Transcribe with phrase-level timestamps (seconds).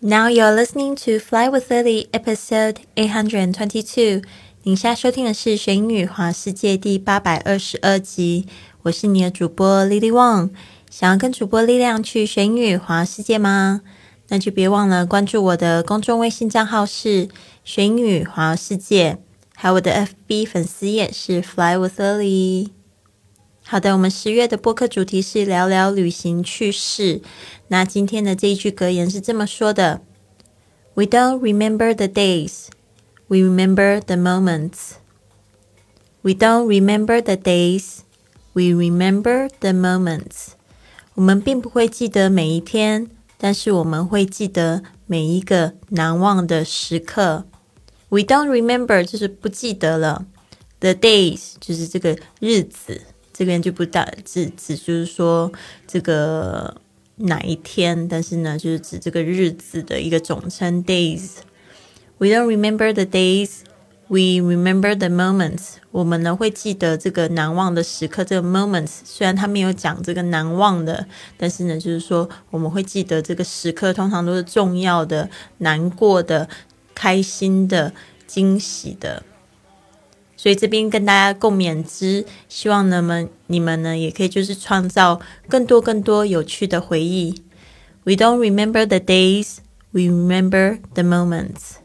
[0.00, 4.22] Now you're listening to Fly with Lily, episode eight hundred twenty-two.
[4.62, 8.46] 您现在收听的是《学英语华世界》第八百二十二集。
[8.82, 10.50] 我是你的主播 Lily Wang。
[10.88, 13.80] 想要跟主播力量去学英语华世界吗？
[14.28, 17.28] 那就别忘了关注我的公众微信账号是
[17.64, 19.18] “学英语华世界”，
[19.56, 22.68] 还有我的 FB 粉丝页是 “Fly with Lily”。
[23.70, 27.20] 好的，我们十月的播客主题是聊聊旅行趣事。
[27.66, 30.00] 那今天的这一句格言是这么说的
[30.94, 32.68] ：“We don't remember the days,
[33.26, 34.92] we remember the moments.
[36.22, 37.98] We don't remember the days,
[38.54, 40.52] we remember the moments.”
[41.12, 47.44] 我们并不会记得每一天，但是我们会记得每一个难忘的时刻。
[48.08, 50.24] We don't remember 就是不记得了
[50.80, 53.02] ，the days 就是这个日子。
[53.38, 55.52] 这边就不大指指，就是说
[55.86, 56.76] 这个
[57.18, 61.34] 哪一天，但是呢，就是指这个日子的一个总称，days。
[62.18, 63.60] We don't remember the days,
[64.08, 65.74] we remember the moments。
[65.92, 68.90] 我们呢会记得这个难忘的时刻，这个 moments。
[69.04, 76.48] 虽然他没有讲这个难忘的，但是呢，就是说我们会记得这个时刻，通常都是重要的、难过的、
[76.92, 77.92] 开心的、
[78.26, 79.22] 惊喜的。
[80.38, 87.42] 所以这边跟大家共勉之，希望呢们你们呢也可以就是创造更多更多有趣的回忆。
[88.04, 89.56] We don't remember the days,
[89.90, 91.78] we remember the moments。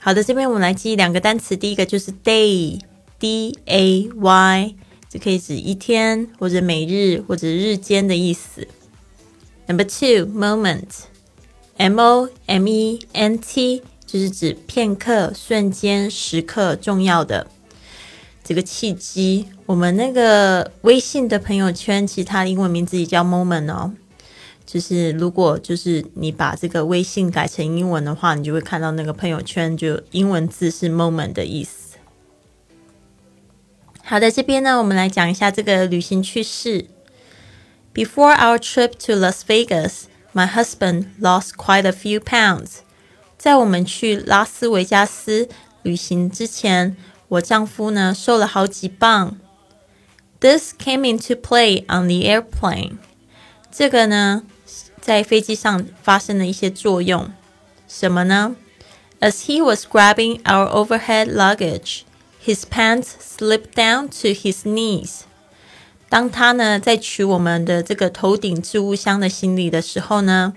[0.00, 4.74] 好的，这边我们来记两个单词，第一个就是 day，d a y，
[5.10, 8.66] 这可以指一天或者每日或者日间的意思。
[9.66, 13.82] Number two, moment，m o m e n t。
[14.12, 17.46] 就是指片刻、瞬间、时刻、重要的
[18.44, 19.46] 这个契机。
[19.64, 23.94] 我们那个微信的朋友圈，其实它的英文名字也叫 moment 哦。
[24.66, 31.96] 就是如果就是你把这个微信改成英文的话，你就会看到那个朋友圈就英文字是 moment 的意思。
[34.04, 36.84] 好的，这边呢，我们来讲一下这个旅行趣事。
[37.94, 40.02] Before our trip to Las Vegas,
[40.34, 42.80] my husband lost quite a few pounds.
[43.42, 45.48] 在我们去拉斯维加斯
[45.82, 49.36] 旅行之前，我丈夫呢瘦了好几磅。
[50.38, 52.98] This came into play on the airplane。
[53.72, 54.44] 这个呢，
[55.00, 57.32] 在飞机上发生了一些作用。
[57.88, 58.54] 什么呢
[59.18, 62.02] ？As he was grabbing our overhead luggage,
[62.46, 65.22] his pants slipped down to his knees。
[66.08, 70.54] 当他呢在取我们的这个头顶置物箱的行李的时候呢？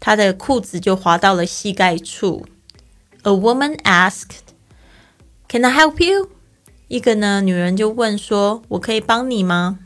[0.00, 2.46] 他的裤子就滑到了膝盖处。
[3.22, 4.40] A woman asked,
[5.48, 6.30] "Can I help you?"
[6.88, 9.78] 一个呢，女人就问说：“我可以帮你吗？”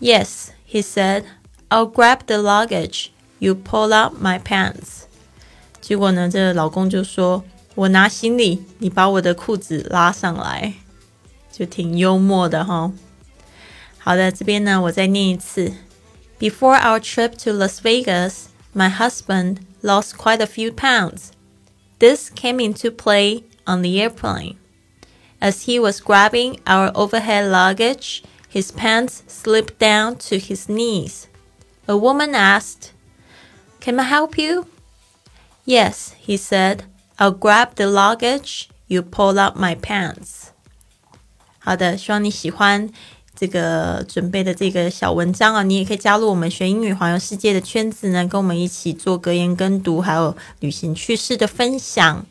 [0.00, 1.24] Yes, he said.
[1.68, 3.06] I'll grab the luggage.
[3.38, 5.04] You pull up my pants.
[5.80, 10.74] 结果呢，这老公就说：“我拿行李，你把我的裤子拉上来。”
[11.50, 12.92] 就挺幽默的哈。
[13.98, 15.72] 好的，这边呢，我再念一次。
[16.38, 18.46] Before our trip to Las Vegas.
[18.76, 21.32] my husband lost quite a few pounds.
[21.98, 24.58] This came into play on the airplane.
[25.40, 31.28] As he was grabbing our overhead luggage, his pants slipped down to his knees.
[31.88, 32.92] A woman asked,
[33.80, 34.66] Can I help you?
[35.64, 36.84] Yes, he said.
[37.18, 38.68] I'll grab the luggage.
[38.86, 40.52] You pull up my pants.
[41.58, 42.90] 好的，希望你喜欢
[43.39, 52.25] 这个准备的这个小文章啊，你也可以加入我们学英语环游世界的圈子呢，跟我们一起做格言跟读，还有旅行趣事的分享。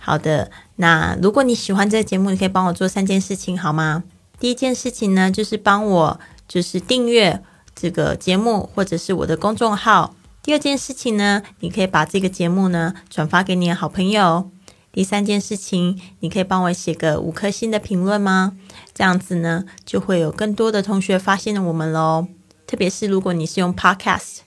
[0.00, 4.02] 好的，那如果你喜欢这个节目，你可以帮我做三件事情好吗？
[4.40, 7.40] 第一件事情呢，就是帮我就是订阅
[7.74, 10.16] 这个节目或者是我的公众号。
[10.42, 14.50] 第二件事情呢，你可以把这个节目呢转发给你的好朋友。
[14.94, 18.56] 第三件事情，你可以帮我写个五颗星的评论吗？
[18.94, 22.28] 这样子呢，就会有更多的同学发现了我们喽。
[22.64, 24.38] 特别是如果你是用 Podcast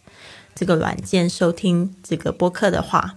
[0.56, 3.16] 这个软件收听这个播客的话，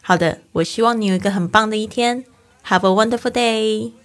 [0.00, 2.24] 好的，我希望你有一个很棒的一天。
[2.68, 4.03] Have a wonderful day。